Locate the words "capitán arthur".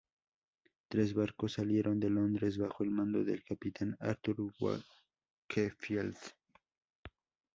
3.43-4.51